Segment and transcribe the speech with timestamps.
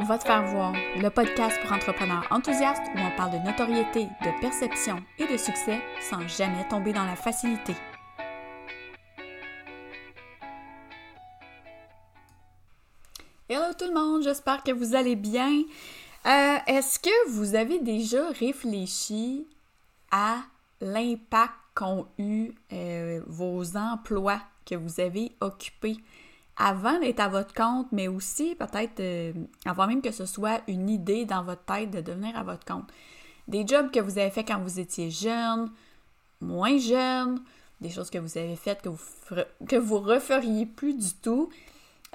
[0.00, 4.40] Va te faire voir, le podcast pour entrepreneurs enthousiastes où on parle de notoriété, de
[4.40, 7.74] perception et de succès sans jamais tomber dans la facilité.
[13.48, 15.64] Hello tout le monde, j'espère que vous allez bien.
[16.26, 19.46] Euh, Est-ce que vous avez déjà réfléchi
[20.12, 20.38] à
[20.80, 25.96] l'impact qu'ont eu euh, vos emplois que vous avez occupés?
[26.58, 29.32] Avant d'être à votre compte, mais aussi peut-être euh,
[29.64, 32.88] avant même que ce soit une idée dans votre tête de devenir à votre compte.
[33.46, 35.70] Des jobs que vous avez fait quand vous étiez jeune,
[36.40, 37.40] moins jeune,
[37.80, 38.98] des choses que vous avez faites que vous
[39.68, 41.48] que vous referiez plus du tout.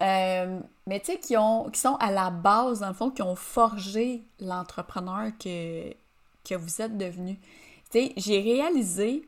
[0.01, 1.35] Euh, mais tu sais, qui,
[1.71, 6.97] qui sont à la base, dans le fond, qui ont forgé l'entrepreneur que, vous êtes
[6.97, 7.39] devenu.
[7.91, 9.23] Tu j'ai réalisé,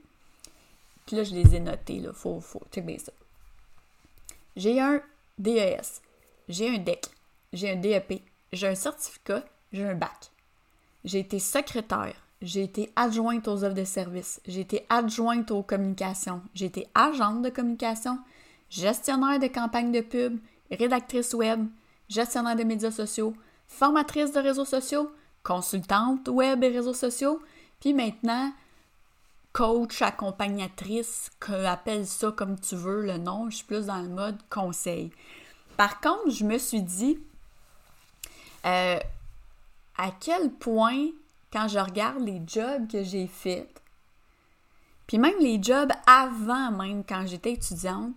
[1.06, 3.12] puis là, je les ai notés, là, faut, faut, ça.
[4.56, 5.02] J'ai un
[5.38, 6.02] DES,
[6.48, 7.06] j'ai un DEC,
[7.52, 8.22] j'ai un DEP,
[8.54, 10.32] j'ai un certificat, j'ai un bac.
[11.04, 16.42] J'ai été secrétaire, j'ai été adjointe aux offres de services, j'ai été adjointe aux communications,
[16.54, 18.18] j'ai été agente de communication,
[18.70, 20.40] gestionnaire de campagne de pub,
[20.72, 21.68] rédactrice web,
[22.08, 23.34] gestionnaire de médias sociaux,
[23.68, 25.12] formatrice de réseaux sociaux,
[25.44, 27.42] consultante web et réseaux sociaux,
[27.82, 28.54] puis maintenant
[29.56, 34.10] coach, accompagnatrice, que appelle ça comme tu veux le nom, je suis plus dans le
[34.10, 35.12] mode conseil.
[35.78, 37.18] Par contre, je me suis dit
[38.66, 39.00] euh,
[39.98, 41.08] à quel point,
[41.54, 43.82] quand je regarde les jobs que j'ai faits,
[45.08, 48.14] puis même les jobs avant même quand j'étais étudiante,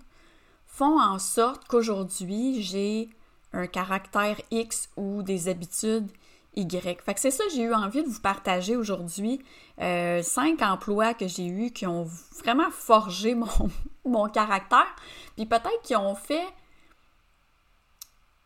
[0.66, 3.10] font en sorte qu'aujourd'hui, j'ai
[3.52, 6.10] un caractère X ou des habitudes
[6.58, 7.00] Y.
[7.00, 9.40] Fait que c'est ça que j'ai eu envie de vous partager aujourd'hui.
[9.80, 13.48] Euh, cinq emplois que j'ai eus qui ont vraiment forgé mon,
[14.04, 14.94] mon caractère,
[15.36, 16.46] puis peut-être qui ont fait...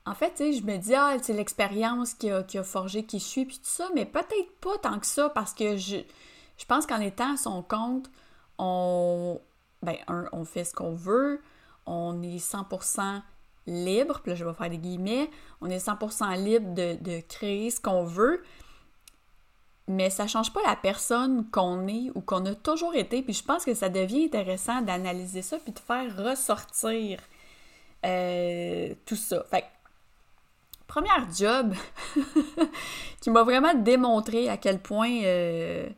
[0.05, 3.25] En fait, je me dis, ah, c'est l'expérience qui a, qui a, forgé qui je
[3.25, 5.99] suis, puis tout ça, mais peut-être pas tant que ça, parce que je,
[6.59, 8.11] je pense qu'en étant à son compte,
[8.59, 9.41] on,
[9.81, 11.41] ben, un, on fait ce qu'on veut,
[11.87, 13.23] on est 100%
[13.67, 15.31] libre, puis là je vais faire des guillemets,
[15.61, 18.43] on est 100% libre de, de créer ce qu'on veut,
[19.89, 23.43] mais ça change pas la personne qu'on est ou qu'on a toujours été, puis je
[23.43, 27.21] pense que ça devient intéressant d'analyser ça, puis de faire ressortir
[28.05, 29.45] euh, tout ça.
[29.51, 29.65] Fait
[30.87, 31.75] première job
[33.21, 35.89] qui m'a vraiment démontré à quel point euh,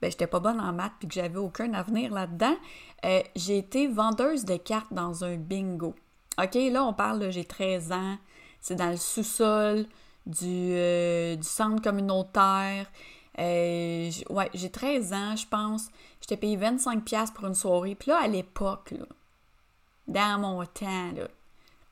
[0.00, 2.56] ben, j'étais pas bonne en maths puis que j'avais aucun avenir là-dedans,
[3.04, 5.94] euh, j'ai été vendeuse de cartes dans un bingo.
[6.38, 8.16] OK, là, on parle j'ai 13 ans,
[8.60, 9.86] c'est dans le sous-sol
[10.26, 12.86] du, euh, centre communautaire.
[13.38, 15.88] Euh, ouais, j'ai 13 ans, je pense.
[16.20, 17.94] J'étais payé 25$ pour une soirée.
[17.94, 18.94] Puis là, à l'époque,
[20.06, 21.28] dans mon temps, là,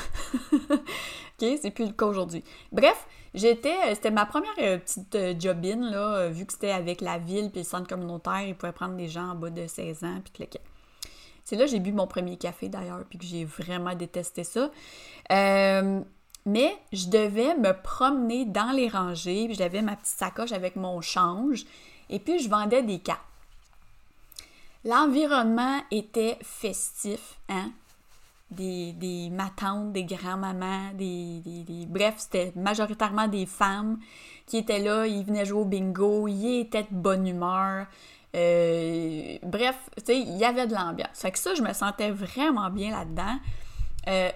[1.62, 2.44] C'est plus le cas aujourd'hui.
[2.72, 3.76] Bref, j'étais...
[3.86, 7.50] Euh, c'était ma première euh, petite euh, jobine, là, vu que c'était avec la ville
[7.50, 8.42] puis le centre communautaire.
[8.42, 10.58] Ils pouvaient prendre des gens en bas de 16 ans, puis que
[11.44, 14.70] C'est là que j'ai bu mon premier café, d'ailleurs, puis que j'ai vraiment détesté ça.
[15.30, 21.02] mais je devais me promener dans les rangées, puis j'avais ma petite sacoche avec mon
[21.02, 21.66] change,
[22.10, 23.22] et puis je vendais des cartes.
[24.84, 27.72] L'environnement était festif, hein?
[28.52, 33.98] Des, matantes, des grands-mamans, des, des, Bref, c'était majoritairement des femmes
[34.46, 37.88] qui étaient là, ils venaient jouer au bingo, ils étaient de bonne humeur.
[38.36, 41.10] Euh, bref, tu sais, il y avait de l'ambiance.
[41.14, 43.38] Fait que ça, je me sentais vraiment bien là-dedans.
[44.08, 44.30] Euh,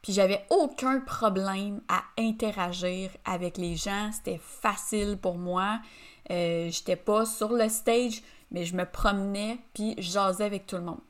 [0.00, 4.10] puis j'avais aucun problème à interagir avec les gens.
[4.12, 5.80] C'était facile pour moi.
[6.30, 10.76] Euh, J'étais pas sur le stage mais je me promenais puis je jasais avec tout
[10.76, 11.00] le monde.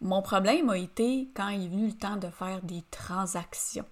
[0.00, 3.86] Mon problème a été quand il est venu le temps de faire des transactions.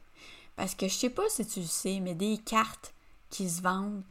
[0.57, 2.95] Parce que je sais pas si tu le sais, mais des cartes
[3.31, 4.03] qui se vendent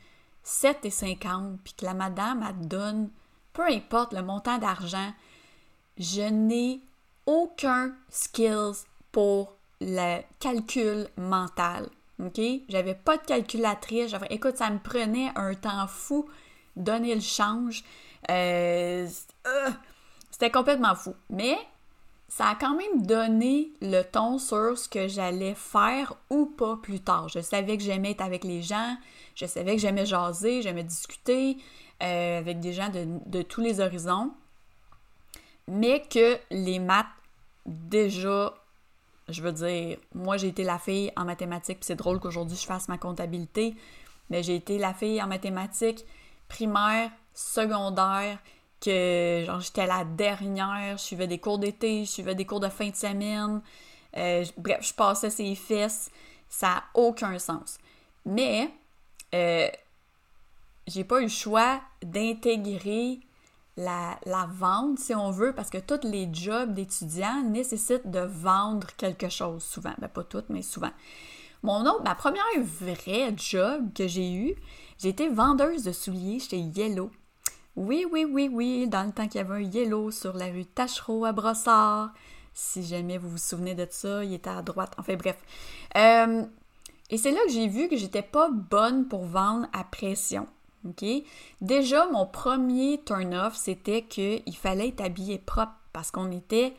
[0.46, 3.10] 7,50 puis que la madame elle donne
[3.56, 5.14] peu importe le montant d'argent,
[5.98, 6.82] je n'ai
[7.26, 11.90] aucun skills pour le calcul mental.
[12.24, 12.40] OK?
[12.70, 14.14] J'avais pas de calculatrice.
[14.30, 16.30] Écoute, ça me prenait un temps fou
[16.76, 17.84] donner le change.
[18.30, 19.08] Euh,
[19.48, 19.72] euh,
[20.30, 21.16] c'était complètement fou.
[21.30, 21.58] Mais
[22.28, 27.00] ça a quand même donné le ton sur ce que j'allais faire ou pas plus
[27.00, 27.30] tard.
[27.30, 28.98] Je savais que j'aimais être avec les gens,
[29.36, 31.58] je savais que j'aimais jaser, j'aimais discuter
[32.04, 34.32] euh, avec des gens de, de, tous les horizons,
[35.68, 37.06] mais que les maths,
[37.66, 38.54] déjà,
[39.30, 42.66] je veux dire, moi j'ai été la fille en mathématiques, puis c'est drôle qu'aujourd'hui je
[42.66, 43.76] fasse ma comptabilité,
[44.30, 46.06] mais j'ai été la fille en mathématiques
[46.48, 48.40] primaire, secondaire,
[48.86, 52.70] que genre j'étais la dernière, je suivais des cours d'été, je suivais des cours de
[52.70, 53.62] fin de semaine.
[54.18, 56.10] Euh, bref, je passais ses fesses.
[56.48, 57.78] Ça n'a aucun sens.
[58.26, 58.72] Mais
[59.34, 59.68] euh,
[60.88, 63.20] j'ai pas eu le choix d'intégrer
[63.78, 68.88] la, la, vente, si on veut, parce que tous les jobs d'étudiants nécessitent de vendre
[68.98, 69.94] quelque chose souvent.
[69.98, 70.92] Ben, pas toutes, mais souvent.
[71.62, 74.56] Mon autre, ma première vraie job que j'ai eue,
[75.00, 77.10] j'ai été vendeuse de souliers chez Yellow.
[77.76, 80.66] Oui, oui, oui, oui, dans le temps qu'il y avait un Yellow sur la rue
[80.66, 82.14] Tachereau à Brossard.
[82.54, 84.94] Si jamais vous vous souvenez de ça, il était à droite.
[84.98, 85.38] Enfin bref.
[85.98, 86.44] Euh,
[87.10, 90.48] et c'est là que j'ai vu que j'étais pas bonne pour vendre à pression.
[90.86, 91.06] OK?
[91.60, 96.74] Déjà, mon premier turn-off, c'était qu'il fallait être habillé propre parce qu'on était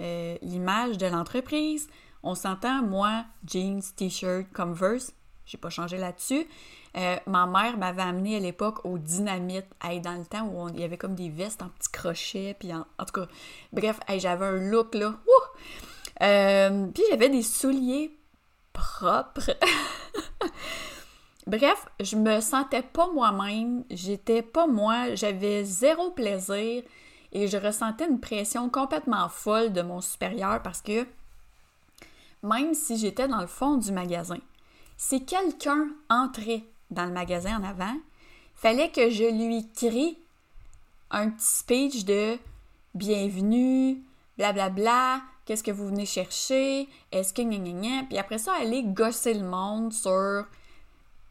[0.00, 1.88] euh, l'image de l'entreprise.
[2.24, 5.12] On s'entend, moi, jeans, t-shirt, Converse,
[5.46, 6.46] j'ai pas changé là-dessus.
[6.96, 9.66] Euh, ma mère m'avait amené à l'époque au dynamite,
[10.02, 12.84] dans le temps où il y avait comme des vestes en petits crochets, puis en,
[12.98, 13.26] tout cas,
[13.72, 15.14] bref, j'avais un look là.
[16.22, 18.16] Euh, puis j'avais des souliers
[18.72, 19.50] propres.
[21.46, 26.82] Bref, je me sentais pas moi-même, j'étais pas moi, j'avais zéro plaisir
[27.32, 31.06] et je ressentais une pression complètement folle de mon supérieur parce que
[32.42, 34.38] même si j'étais dans le fond du magasin,
[34.96, 37.96] si quelqu'un entrait dans le magasin en avant,
[38.54, 40.18] fallait que je lui crie
[41.10, 42.38] un petit speech de
[42.94, 44.02] bienvenue,
[44.36, 48.84] blablabla, bla, bla, qu'est-ce que vous venez chercher, est-ce que gna, puis après ça, aller
[48.84, 50.46] gosser le monde sur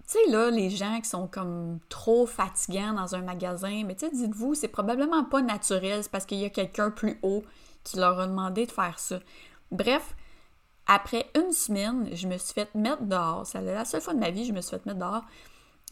[0.09, 4.07] tu sais, là, les gens qui sont comme trop fatigants dans un magasin, mais tu
[4.07, 7.43] sais, dites-vous, c'est probablement pas naturel, c'est parce qu'il y a quelqu'un plus haut
[7.83, 9.19] qui leur a demandé de faire ça.
[9.71, 10.15] Bref,
[10.89, 13.45] après une semaine, je me suis fait mettre dehors.
[13.45, 15.23] C'est la seule fois de ma vie que je me suis fait mettre dehors.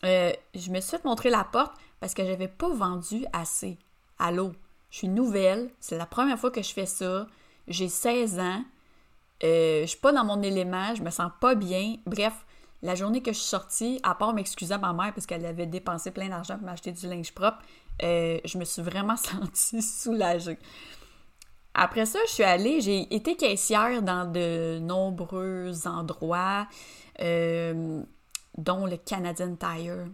[0.03, 3.77] Euh, je me suis fait montrer la porte parce que j'avais pas vendu assez.
[4.17, 4.53] Allô?
[4.89, 7.27] Je suis nouvelle, c'est la première fois que je fais ça.
[7.67, 8.63] J'ai 16 ans.
[9.43, 11.97] Euh, je suis pas dans mon élément, je me sens pas bien.
[12.07, 12.33] Bref,
[12.81, 15.67] la journée que je suis sortie, à part m'excuser à ma mère parce qu'elle avait
[15.67, 17.59] dépensé plein d'argent pour m'acheter du linge propre,
[18.01, 20.57] euh, je me suis vraiment sentie soulagée.
[21.79, 26.67] Après ça, je suis allée, j'ai été caissière dans de nombreux endroits,
[27.21, 28.01] euh,
[28.57, 30.07] dont le Canadian Tire.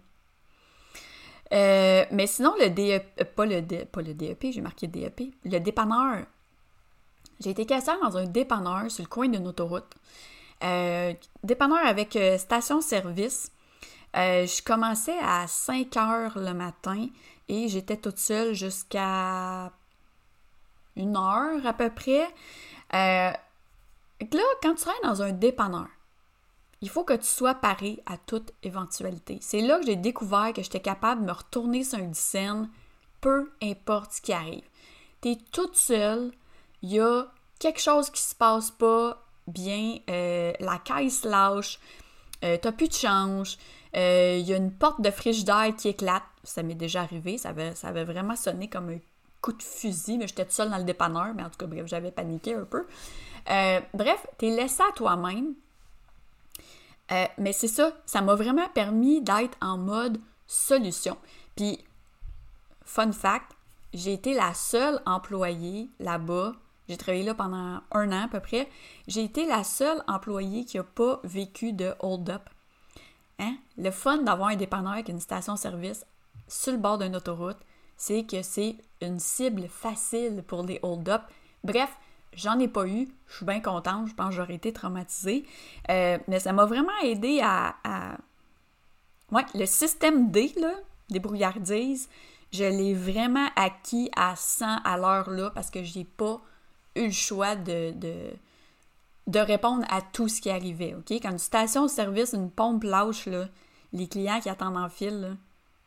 [1.54, 6.26] Euh, mais sinon, le DEP, pas le, pas le DEP, j'ai marqué DEP, le dépanneur.
[7.40, 9.96] J'ai été caissière dans un dépanneur sur le coin d'une autoroute.
[10.66, 11.14] Euh,
[11.46, 13.52] dépanneur avec euh, station-service.
[14.18, 17.08] Euh, je commençais à 5 heures le matin
[17.48, 19.72] et j'étais toute seule jusqu'à
[20.96, 22.28] une heure à peu près.
[22.92, 23.34] là,
[24.22, 25.88] quand tu rentres dans un dépanneur,
[26.84, 29.38] il faut que tu sois paré à toute éventualité.
[29.40, 32.70] C'est là que j'ai découvert que j'étais capable de me retourner sur un scène,
[33.22, 34.66] peu importe ce qui arrive.
[35.22, 36.34] Tu es toute seule,
[36.82, 41.80] il y a quelque chose qui se passe pas, bien, euh, la caisse lâche,
[42.44, 43.58] euh, t'as plus de change,
[43.96, 46.24] euh, il y a une porte de frigidaire qui éclate.
[46.44, 49.00] Ça m'est déjà arrivé, ça avait, ça avait vraiment sonné comme un
[49.44, 51.86] coup de fusil, mais j'étais toute seule dans le dépanneur, mais en tout cas, bref,
[51.86, 52.88] j'avais paniqué un peu.
[53.94, 55.54] bref, t'es laissé à toi-même.
[57.38, 61.18] mais c'est ça, ça m'a vraiment permis d'être en mode solution.
[61.56, 61.78] Puis,
[62.84, 63.52] fun fact,
[63.94, 66.54] j'ai été la seule employée là-bas
[66.88, 68.70] j'ai travaillé là pendant un an à peu près.
[69.08, 72.50] J'ai été la seule employée qui n'a pas vécu de hold-up.
[73.40, 73.56] Hein?
[73.78, 76.06] Le fun d'avoir un dépanneur avec une station-service
[76.48, 77.58] sur le bord d'une autoroute,
[77.98, 81.22] c'est que c'est une cible facile pour les hold-up.
[81.64, 81.90] Bref,
[82.36, 83.08] j'en ai pas eu.
[83.28, 84.08] Je suis bien contente.
[84.08, 85.46] Je pense que j'aurais été traumatisée.
[85.90, 87.76] Euh, mais ça m'a vraiment aidé à,
[89.32, 90.74] Ouais, le système D, là,
[91.10, 92.08] des brouillardises,
[92.52, 96.40] je l'ai vraiment acquis à 100 à l'heure là parce que j'ai pas
[96.96, 97.94] eu le choix de,
[99.26, 101.12] de, répondre à tout ce qui arrivait, OK?
[101.20, 103.48] Quand une station-service, une pompe lâche, là,
[103.92, 105.36] les clients qui attendent en fil,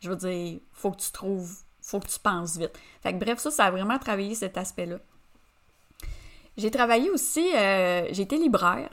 [0.00, 2.72] je veux dire, faut que tu trouves, faut que tu penses vite.
[3.04, 4.98] Bref, ça, ça a vraiment travaillé cet aspect-là.
[6.56, 8.90] J'ai travaillé aussi, euh, été libraire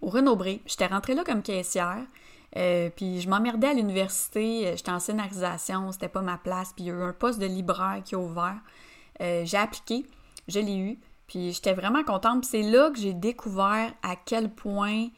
[0.00, 0.60] au Renaud-Bré.
[0.66, 2.04] J'étais rentrée là comme caissière.
[2.56, 6.84] Euh, puis je m'emmerdais à l'université, euh, j'étais en scénarisation, c'était pas ma place, puis
[6.84, 8.60] il y a eu un poste de libraire qui a ouvert.
[9.20, 10.04] j'ai appliqué,
[10.48, 10.98] je l'ai eu.
[11.28, 12.44] Puis j'étais vraiment contente.
[12.44, 15.08] c'est là que j'ai découvert à quel point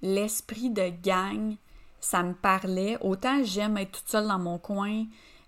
[0.00, 1.56] l'esprit de gang,
[1.98, 2.96] ça me parlait.
[3.00, 5.04] Autant j'aime être toute seule dans mon coin,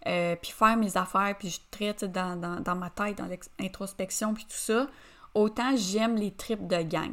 [0.06, 2.36] euh, puis faire mes affaires, puis je traite dans,
[2.76, 3.28] ma tête, dans
[3.58, 4.86] l'introspection, puis tout ça.
[5.34, 7.12] Autant j'aime les tripes de gang.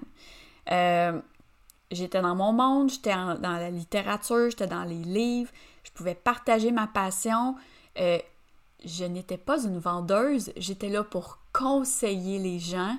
[0.71, 1.19] Euh,
[1.91, 5.51] j'étais dans mon monde, j'étais dans la littérature, j'étais dans les livres,
[5.83, 7.55] je pouvais partager ma passion.
[7.99, 8.19] Euh,
[8.85, 12.97] je n'étais pas une vendeuse, j'étais là pour conseiller les gens.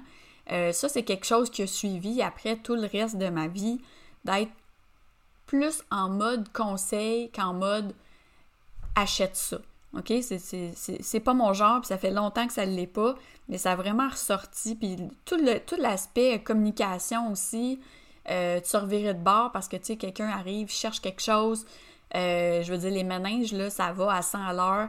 [0.72, 3.82] Ça, c'est quelque chose qui a suivi après tout le reste de ma vie,
[4.24, 4.50] d'être
[5.46, 7.94] plus en mode conseil qu'en mode
[8.94, 9.58] achète ça.
[9.96, 10.12] OK?
[10.22, 13.14] C'est pas mon genre, puis ça fait longtemps que ça ne l'est pas,
[13.48, 14.74] mais ça a vraiment ressorti.
[14.74, 15.38] Puis tout
[15.78, 17.80] l'aspect communication aussi,
[18.30, 21.64] euh, tu revirais de bord parce que, tu sais, quelqu'un arrive, cherche quelque chose.
[22.14, 24.88] Euh, je veux dire, les méninges, là, ça va à 100 à l'heure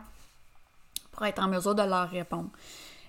[1.12, 2.50] pour être en mesure de leur répondre.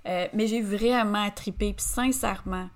[0.07, 2.69] Euh, mais j'ai vraiment tripé, puis sincèrement,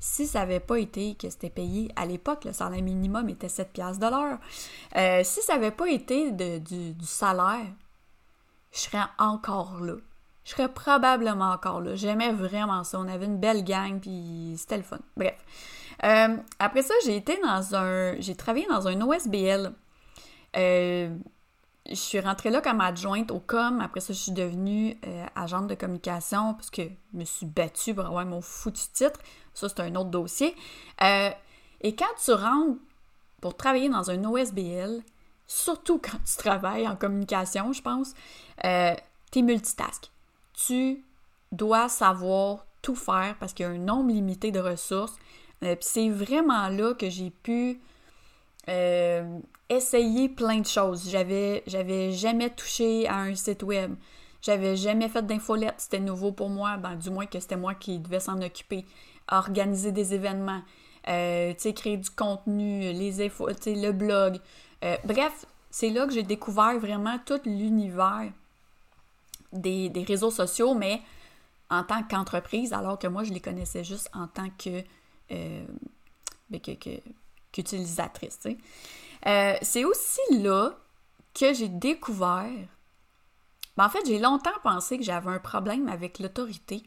[0.00, 3.72] si ça n'avait pas été que c'était payé à l'époque, le salaire minimum était 7
[3.72, 5.24] piastres de l'heure.
[5.24, 7.66] si ça n'avait pas été du, salaire,
[8.72, 9.94] je serais encore là.
[10.44, 11.94] Je serais probablement encore là.
[11.94, 12.98] J'aimais vraiment ça.
[12.98, 14.98] On avait une belle gang, puis c'était le fun.
[15.16, 15.36] Bref.
[16.04, 18.20] Euh, après ça, j'ai été dans un.
[18.20, 19.72] J'ai travaillé dans un OSBL.
[20.56, 21.14] Euh,
[21.88, 23.80] je suis rentrée là comme adjointe au com.
[23.80, 27.94] Après ça, je suis devenue euh, agente de communication parce que je me suis battue
[27.94, 29.20] pour avoir mon foutu titre.
[29.54, 30.56] Ça, c'est un autre dossier.
[31.00, 32.78] et quand tu rentres
[33.40, 35.02] pour travailler dans un OSBL,
[35.52, 38.14] surtout quand tu travailles en communication, je pense,
[38.62, 40.10] tu es multitask.
[40.54, 41.04] Tu
[41.52, 45.16] dois savoir tout faire parce qu'il y a un nombre limité de ressources.
[45.62, 47.80] Euh, puis c'est vraiment là que j'ai pu
[48.68, 51.08] euh, essayer plein de choses.
[51.08, 53.94] J'avais, j'avais jamais touché à un site web.
[54.40, 55.76] J'avais jamais fait d'infolette.
[55.78, 56.76] C'était nouveau pour moi.
[56.76, 58.84] Ben, du moins que c'était moi qui devais s'en occuper.
[59.30, 60.62] Organiser des événements.
[61.08, 64.38] Euh, créer du contenu, les infos, le blog.
[65.04, 68.30] Bref, c'est là que j'ai découvert vraiment tout l'univers
[69.52, 71.00] des, réseaux sociaux, mais
[71.70, 74.82] en tant qu'entreprise, alors que moi, je les connaissais juste en tant que
[75.30, 75.64] euh,
[76.50, 76.60] ben,
[77.52, 78.40] qu'utilisatrice.
[79.26, 80.76] Euh, c'est aussi là
[81.34, 82.50] que j'ai découvert.
[83.76, 86.82] Ben, en fait, j'ai longtemps pensé que j'avais un problème avec l'autorité.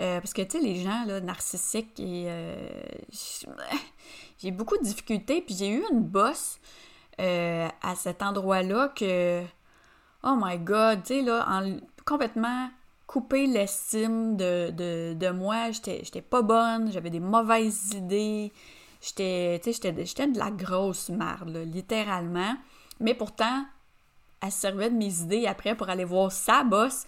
[0.00, 2.28] Euh, parce que, tu sais, les gens narcissiques, et,
[4.38, 5.40] j'ai beaucoup de difficultés.
[5.40, 6.60] Puis j'ai eu une bosse
[7.18, 9.42] à cet endroit-là que,
[10.22, 12.70] oh my god, tu sais, là, en, complètement
[13.06, 15.70] couper l'estime de, de, de, moi.
[15.72, 18.52] J'étais pas bonne, j'avais des mauvaises idées.
[19.00, 22.54] J'étais de la grosse merde, littéralement.
[23.00, 23.64] Mais pourtant,
[24.40, 27.06] elle servait de mes idées après pour aller voir sa boss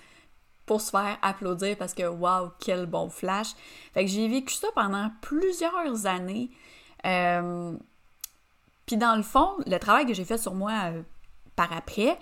[0.67, 3.49] pour se faire applaudir parce que waouh, quel bon flash.
[3.93, 6.51] Fait que j'ai vécu ça pendant plusieurs années.
[7.05, 7.73] Euh,
[8.91, 11.03] puis dans le fond, le travail que j'ai fait sur moi euh,
[11.55, 12.19] par après,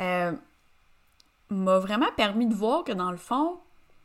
[0.00, 0.32] euh,
[1.48, 3.60] m'a vraiment permis de voir que dans le fond,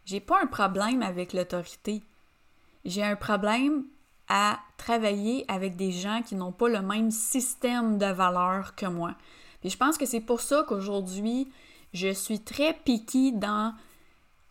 [0.05, 2.03] j'ai pas un problème avec l'autorité.
[2.85, 3.85] J'ai un problème
[4.29, 9.15] à travailler avec des gens qui n'ont pas le même système de valeurs que moi.
[9.61, 11.51] Puis je pense que c'est pour ça qu'aujourd'hui,
[11.93, 13.73] je suis très piquée dans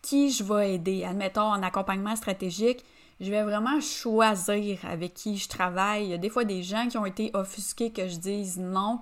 [0.03, 1.05] qui je vais aider.
[1.05, 2.85] Admettons, en accompagnement stratégique,
[3.21, 6.05] je vais vraiment choisir avec qui je travaille.
[6.05, 9.01] Il y a des fois des gens qui ont été offusqués que je dise non.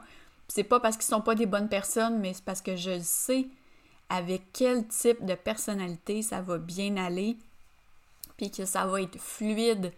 [0.48, 3.46] C'est pas parce qu'ils sont pas des bonnes personnes, mais c'est parce que je sais
[4.08, 7.36] avec quel type de personnalité ça va bien aller,
[8.36, 9.92] puis que ça va être fluide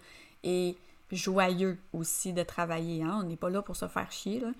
[0.45, 0.77] et
[1.11, 3.03] joyeux aussi de travailler.
[3.03, 3.21] Hein?
[3.21, 4.41] On n'est pas là pour se faire chier.
[4.41, 4.53] Là.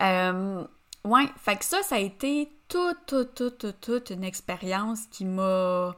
[0.00, 0.64] Euh,
[1.04, 5.96] ouais, fait que ça, ça a été toute, toute, toute, toute une expérience qui m'a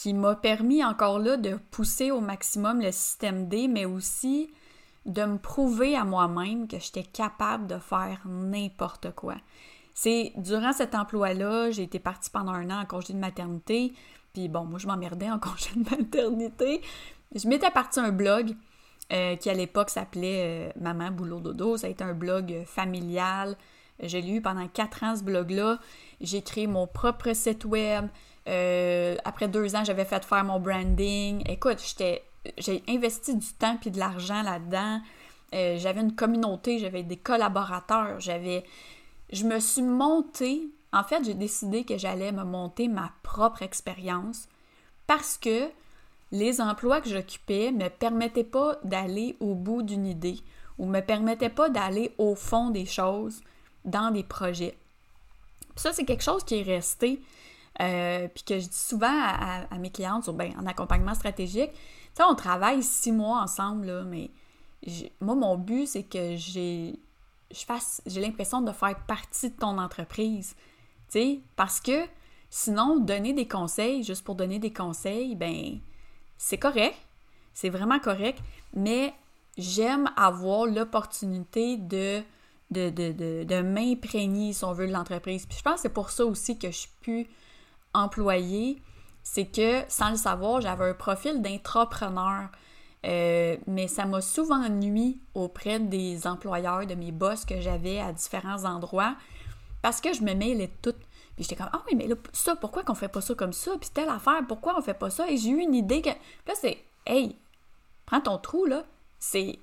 [0.00, 4.50] qui m'a permis encore là de pousser au maximum le système D, mais aussi
[5.04, 9.34] de me prouver à moi-même que j'étais capable de faire n'importe quoi.
[9.92, 13.92] C'est durant cet emploi-là, j'ai été partie pendant un an en congé de maternité.
[14.32, 16.80] Puis bon, moi, je m'emmerdais en congé de maternité.
[17.34, 18.56] Je m'étais partie un blog
[19.12, 21.76] euh, qui à l'époque s'appelait euh, Maman Boulot Dodo.
[21.76, 23.54] Ça a été un blog familial.
[24.02, 25.78] J'ai lu pendant quatre ans ce blog-là.
[26.22, 28.08] J'ai créé mon propre site web.
[28.50, 31.42] Euh, après deux ans, j'avais fait faire mon branding.
[31.48, 31.78] Écoute,
[32.58, 35.00] j'ai investi du temps puis de l'argent là-dedans.
[35.52, 38.64] j'avais une communauté, j'avais des collaborateurs, j'avais
[39.32, 44.48] je me suis montée, en fait, j'ai décidé que j'allais me monter ma propre expérience
[45.06, 45.68] parce que
[46.32, 50.40] les emplois que j'occupais ne me permettaient pas d'aller au bout d'une idée
[50.78, 53.40] ou me permettaient pas d'aller au fond des choses
[53.84, 54.76] dans des projets.
[55.76, 57.20] ça, c'est quelque chose qui est resté,
[57.80, 61.70] euh, puis que je dis souvent à, mes clientes ben, en accompagnement stratégique.
[62.14, 64.30] Tu on travaille six mois ensemble, là, mais
[65.20, 66.98] moi, mon but, c'est que j'ai
[68.06, 70.54] j'ai l'impression de faire partie de ton entreprise.
[71.08, 72.06] Tu sais, parce que
[72.48, 75.78] sinon, donner des conseils juste pour donner des conseils, ben,
[76.38, 76.96] c'est correct.
[77.52, 78.40] C'est vraiment correct.
[78.74, 79.12] Mais
[79.58, 82.22] j'aime avoir l'opportunité de
[82.70, 85.44] de, de, de, m'imprégner, si on veut, de l'entreprise.
[85.44, 87.26] Puis je pense que c'est pour ça aussi que je suis plus
[87.94, 88.82] employée.
[89.22, 92.48] C'est que, sans le savoir, j'avais un profil d'intrapreneur.
[93.06, 98.12] Euh, mais ça m'a souvent nuit auprès des employeurs, de mes boss que j'avais à
[98.12, 99.16] différents endroits,
[99.80, 100.98] parce que je me mêlais toutes.
[101.34, 103.72] Puis j'étais comme, ah oui, mais là, ça, pourquoi qu'on fait pas ça comme ça?
[103.80, 105.30] Puis telle affaire, pourquoi on fait pas ça?
[105.30, 106.10] Et j'ai eu une idée que.
[106.10, 107.36] Puis là, c'est, hey,
[108.04, 108.84] prends ton trou, là.
[109.18, 109.58] C'est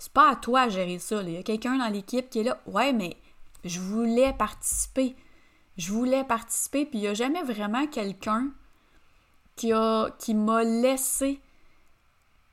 [0.00, 1.22] c'est pas à toi à gérer ça.
[1.22, 2.58] Il y a quelqu'un dans l'équipe qui est là.
[2.66, 3.18] Ouais, mais
[3.64, 5.14] je voulais participer.
[5.76, 8.50] Je voulais participer, puis il n'y a jamais vraiment quelqu'un
[9.56, 11.40] qui, a, qui m'a laissé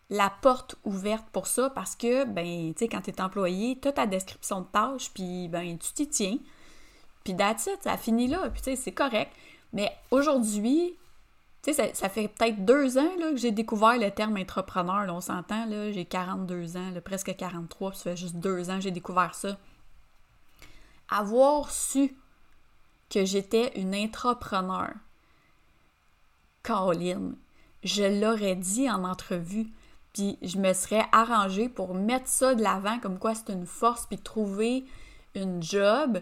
[0.10, 3.88] la porte ouverte pour ça parce que, ben, tu sais, quand tu es employé, tu
[3.88, 6.38] as ta description de tâche, puis, ben, tu t'y tiens.
[7.24, 9.32] Puis, that's it, ça finit là, puis, tu sais, c'est correct.
[9.74, 10.96] Mais aujourd'hui,
[11.62, 15.06] tu sais, ça, fait peut-être deux ans là, que j'ai découvert le terme entrepreneur.
[15.06, 18.76] Là, on s'entend, là, j'ai 42 ans, presque 43, puis ça fait juste deux ans
[18.76, 19.58] que j'ai découvert ça.
[21.10, 22.16] Avoir su
[23.10, 24.90] que j'étais une entrepreneur,
[26.64, 27.36] Caroline,
[27.84, 29.68] je l'aurais dit en entrevue,
[30.14, 34.06] puis je me serais arrangée pour mettre ça de l'avant, comme quoi c'est une force,
[34.08, 34.84] puis trouver
[35.36, 36.20] une job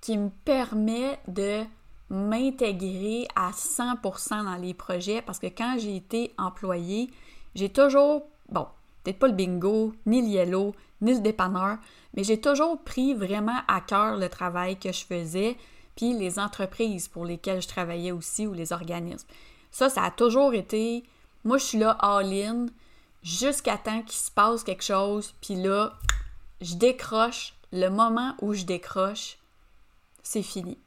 [0.00, 1.64] qui me permet de
[2.10, 7.10] m'intégrer à 100% dans les projets parce que quand j'ai été employée,
[7.54, 8.66] j'ai toujours, bon,
[9.02, 11.78] peut-être pas le bingo, ni le yellow, ni le dépanneur,
[12.14, 15.56] mais j'ai toujours pris vraiment à cœur le travail que je faisais,
[15.96, 19.26] puis les entreprises pour lesquelles je travaillais aussi ou les organismes.
[19.70, 21.02] Ça, ça a toujours été,
[21.44, 22.66] moi je suis là all-in
[23.22, 25.94] jusqu'à temps qu'il se passe quelque chose, puis là,
[26.60, 27.54] je décroche.
[27.72, 29.38] Le moment où je décroche,
[30.22, 30.78] c'est fini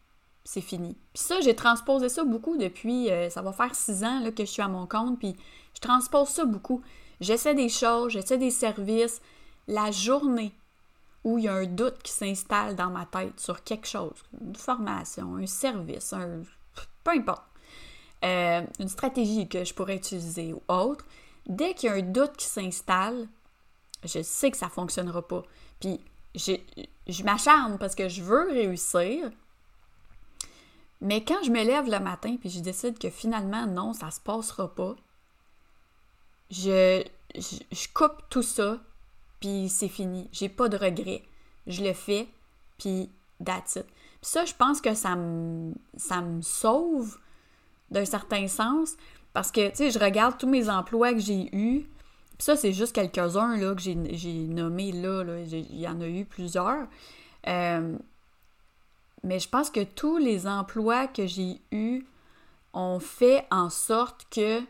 [0.49, 0.97] c'est fini.
[1.13, 4.45] Puis ça, j'ai transposé ça beaucoup depuis, euh, ça va faire six ans là, que
[4.45, 5.35] je suis à mon compte, puis
[5.75, 6.81] je transpose ça beaucoup.
[7.21, 9.21] J'essaie des choses, j'essaie des services.
[9.67, 10.51] La journée
[11.23, 14.55] où il y a un doute qui s'installe dans ma tête sur quelque chose, une
[14.55, 16.41] formation, un service, un...
[17.03, 17.43] peu importe,
[18.23, 21.05] euh, une stratégie que je pourrais utiliser ou autre,
[21.47, 23.27] dès qu'il y a un doute qui s'installe,
[24.03, 25.43] je sais que ça ne fonctionnera pas.
[25.79, 25.99] Puis
[26.35, 29.29] je m'acharne parce que je veux réussir,
[31.01, 34.19] mais quand je me lève le matin puis je décide que finalement, non, ça se
[34.19, 34.95] passera pas,
[36.51, 37.03] je,
[37.35, 38.79] je, coupe tout ça,
[39.39, 40.27] puis c'est fini.
[40.31, 41.23] J'ai pas de regrets.
[41.67, 42.27] Je le fais,
[42.77, 43.09] puis
[43.43, 43.85] that's it.
[43.85, 47.17] Puis ça, je pense que ça me, ça sauve
[47.91, 48.95] d'un certain sens,
[49.33, 51.87] parce que, tu sais, je regarde tous mes emplois que j'ai eus,
[52.39, 55.41] puis ça, c'est juste quelques-uns là, que j'ai nommés là, là.
[55.41, 56.87] il y en a eu plusieurs.
[57.47, 57.97] Euh,
[59.23, 62.05] mais je pense que tous les emplois que j'ai eus
[62.73, 64.61] ont fait en sorte que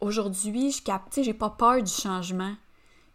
[0.00, 2.54] aujourd'hui, je capte, j'ai pas peur du changement.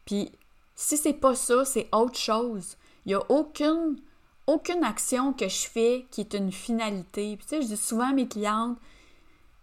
[0.05, 0.31] Puis
[0.75, 2.77] si c'est pas ça, c'est autre chose.
[3.05, 3.97] Il y a aucune
[4.45, 7.37] aucune action que je fais qui est une finalité.
[7.37, 8.77] Puis tu sais, je dis souvent à mes clientes,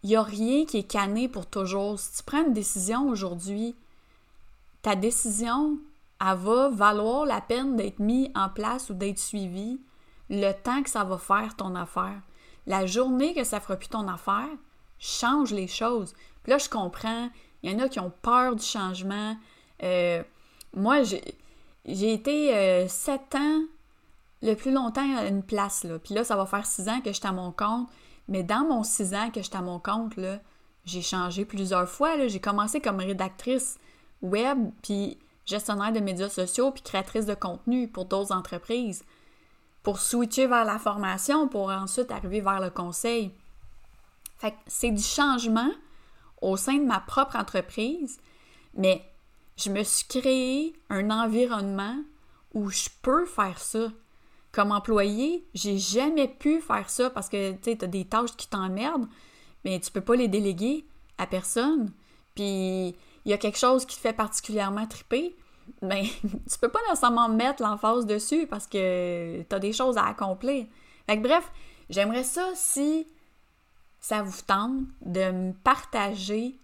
[0.03, 1.99] il n'y a rien qui est canné pour toujours.
[1.99, 3.75] Si tu prends une décision aujourd'hui,
[4.83, 5.79] ta décision,
[6.21, 9.81] elle va valoir la peine d'être mise en place ou d'être suivie
[10.31, 12.21] le temps que ça va faire ton affaire.
[12.67, 14.49] La journée que ça fera plus ton affaire,
[14.99, 16.15] change les choses.
[16.43, 17.29] Puis là, je comprends,
[17.63, 19.37] il y en a qui ont peur du changement.
[19.83, 20.23] Euh,
[20.75, 23.63] moi, j'ai été euh, sept ans
[24.43, 25.99] le plus longtemps à une place, là.
[25.99, 27.89] Puis là, ça va faire six ans que je suis à mon compte.
[28.29, 30.15] Mais dans mon six ans que je suis à mon compte,
[30.85, 32.27] j'ai changé plusieurs fois.
[32.29, 33.79] J'ai commencé comme rédactrice
[34.23, 39.05] web, puis gestionnaire de médias sociaux, puis créatrice de contenu pour d'autres entreprises
[39.83, 43.33] pour switcher vers la formation, pour ensuite arriver vers le conseil.
[44.39, 45.71] Fait que c'est du changement
[46.41, 48.19] au sein de ma propre entreprise,
[48.75, 49.03] mais
[49.63, 51.97] je me suis créé un environnement
[52.55, 53.89] où je peux faire ça.
[54.53, 59.07] Comme employé, j'ai jamais pu faire ça parce que tu as des tâches qui t'emmerdent,
[59.65, 60.85] mais tu peux pas les déléguer
[61.19, 61.93] à personne.
[62.35, 65.37] Puis il y a quelque chose qui te fait particulièrement triper,
[65.83, 70.07] ben, tu peux pas nécessairement mettre l'emphase dessus parce que tu as des choses à
[70.07, 70.67] accomplir.
[71.09, 71.51] Fait bref,
[71.89, 73.07] j'aimerais ça si
[74.01, 76.60] ça vous tente de me partager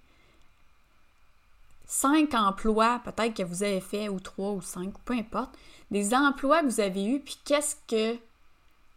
[1.86, 5.56] cinq emplois, peut-être que vous avez fait, ou trois ou cinq, peu importe,
[5.90, 8.18] des emplois que vous avez eus, puis qu'est-ce que,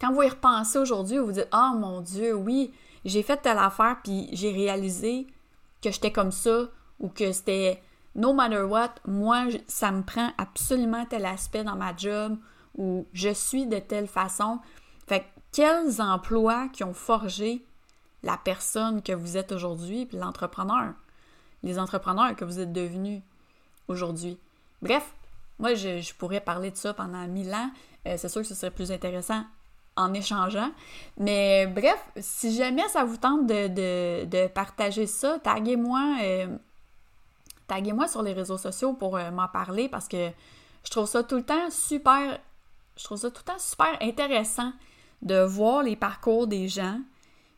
[0.01, 2.73] quand vous y repensez aujourd'hui, vous vous dites, oh mon Dieu, oui,
[3.05, 5.27] j'ai fait telle affaire, puis j'ai réalisé
[5.81, 6.67] que j'étais comme ça,
[6.99, 7.81] ou que c'était
[8.15, 12.37] no matter what, moi, ça me prend absolument tel aspect dans ma job
[12.75, 14.59] ou je suis de telle façon.
[15.07, 17.65] Fait quels emplois qui ont forgé
[18.23, 20.93] la personne que vous êtes aujourd'hui, puis l'entrepreneur,
[21.63, 23.21] les entrepreneurs que vous êtes devenus
[23.87, 24.37] aujourd'hui.
[24.81, 25.13] Bref,
[25.59, 27.69] moi, je, pourrais parler de ça pendant mille ans.
[28.07, 29.43] Euh, c'est sûr que ce serait plus intéressant
[29.97, 30.71] en échangeant.
[31.17, 36.57] Mais bref, si jamais ça vous tente de, partager ça, taguez-moi euh,
[37.67, 40.29] taguez-moi sur les réseaux sociaux pour euh, m'en parler parce que
[40.83, 42.39] je trouve ça tout le temps super
[42.97, 44.73] je trouve ça tout le temps super intéressant
[45.21, 46.99] de voir les parcours des gens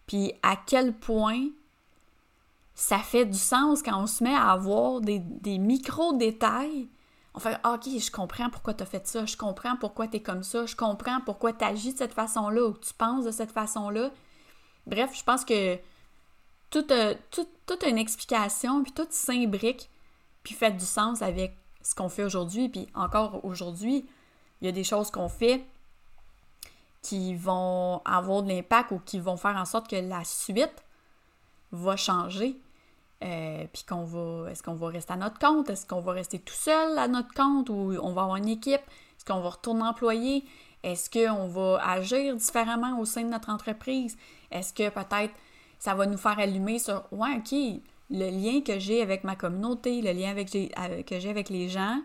[0.07, 1.47] puis à quel point
[2.75, 6.87] ça fait du sens quand on se met à avoir des, micro-détails
[7.33, 10.19] on fait OK, je comprends pourquoi tu as fait ça, je comprends pourquoi tu es
[10.19, 13.51] comme ça, je comprends pourquoi tu agis de cette façon-là ou tu penses de cette
[13.51, 14.11] façon-là.
[14.85, 15.79] Bref, je pense que
[16.69, 19.89] toute, euh, toute, une explication, puis tout s'imbrique,
[20.43, 22.67] puis fait du sens avec ce qu'on fait aujourd'hui.
[22.67, 24.05] Puis encore aujourd'hui,
[24.61, 25.65] il y a des choses qu'on fait
[27.01, 30.83] qui vont avoir de l'impact ou qui vont faire en sorte que la suite
[31.71, 32.57] va changer.
[33.23, 35.69] Euh, puis qu'on va, est-ce qu'on va rester à notre compte?
[35.69, 38.81] Est-ce qu'on va rester tout seul à notre compte ou on va avoir une équipe?
[38.81, 40.43] Est-ce qu'on va retourner employé?
[40.83, 44.17] Est-ce qu'on va agir différemment au sein de notre entreprise?
[44.49, 45.33] Est-ce que peut-être
[45.77, 47.51] ça va nous faire allumer sur, ouais, OK,
[48.09, 52.01] le lien que j'ai avec ma communauté, le lien avec, que j'ai avec les gens,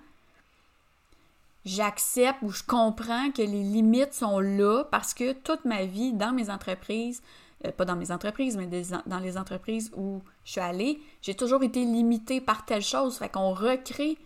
[1.65, 6.33] j'accepte ou je comprends que les limites sont là parce que toute ma vie dans
[6.33, 7.23] mes entreprises,
[7.65, 8.69] euh, pas dans mes entreprises, mais
[9.07, 13.17] dans les entreprises où je suis allée, j'ai toujours été limitée par telle chose.
[13.17, 14.19] Fait qu'on recrée,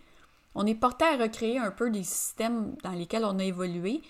[0.53, 4.01] on est porté à recréer un peu des systèmes dans lesquels on a évolué.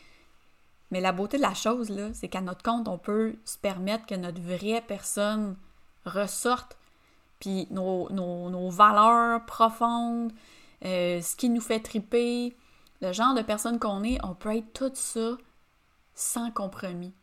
[0.89, 4.05] Mais la beauté de la chose, là, c'est qu'à notre compte, on peut se permettre
[4.07, 5.55] que notre vraie personne
[6.05, 6.77] ressorte.
[7.39, 10.33] Puis nos, valeurs profondes,
[10.83, 12.55] euh, ce qui nous fait triper,
[13.01, 15.37] le genre de personne qu'on est, on peut être tout ça
[16.13, 17.13] sans compromis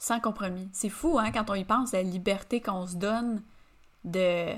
[0.00, 0.68] sans compromis.
[0.72, 3.42] C'est fou, hein, quand on y pense, la liberté qu'on se donne
[4.02, 4.54] de,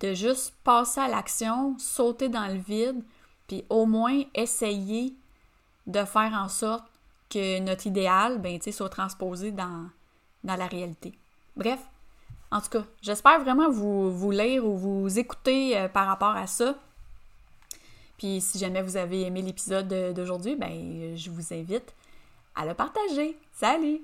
[0.00, 3.04] de juste passer à l'action, sauter dans le vide,
[3.46, 5.14] puis au moins essayer
[5.86, 6.86] de faire en sorte
[7.28, 9.88] que notre idéal, ben, soit transposé dans,
[10.42, 11.12] la réalité.
[11.54, 11.80] Bref,
[12.50, 16.46] en tout cas, j'espère vraiment vous, vous lire ou vous écouter euh, par rapport à
[16.46, 16.76] ça.
[18.16, 21.92] Puis si jamais vous avez aimé l'épisode d'aujourd'hui, ben, je vous invite
[22.56, 23.38] à le partager.
[23.52, 24.00] Salut!